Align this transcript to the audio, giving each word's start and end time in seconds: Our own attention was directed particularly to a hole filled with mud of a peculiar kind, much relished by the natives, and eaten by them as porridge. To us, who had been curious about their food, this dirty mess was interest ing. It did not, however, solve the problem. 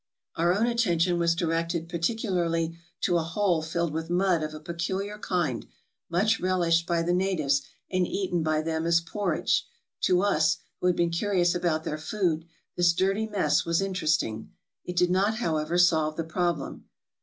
Our 0.35 0.51
own 0.55 0.65
attention 0.65 1.19
was 1.19 1.35
directed 1.35 1.87
particularly 1.87 2.75
to 3.01 3.17
a 3.19 3.23
hole 3.23 3.61
filled 3.61 3.93
with 3.93 4.09
mud 4.09 4.41
of 4.41 4.51
a 4.51 4.59
peculiar 4.59 5.19
kind, 5.19 5.67
much 6.09 6.39
relished 6.39 6.87
by 6.87 7.03
the 7.03 7.13
natives, 7.13 7.61
and 7.91 8.07
eaten 8.07 8.41
by 8.41 8.63
them 8.63 8.87
as 8.87 8.99
porridge. 8.99 9.67
To 10.05 10.23
us, 10.23 10.57
who 10.79 10.87
had 10.87 10.95
been 10.95 11.11
curious 11.11 11.53
about 11.53 11.83
their 11.83 11.99
food, 11.99 12.45
this 12.75 12.93
dirty 12.93 13.27
mess 13.27 13.63
was 13.63 13.79
interest 13.79 14.23
ing. 14.23 14.49
It 14.83 14.95
did 14.95 15.11
not, 15.11 15.35
however, 15.35 15.77
solve 15.77 16.15
the 16.15 16.23
problem. 16.23 16.85